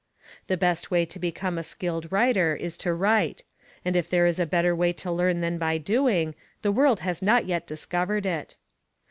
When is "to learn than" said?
4.93-5.59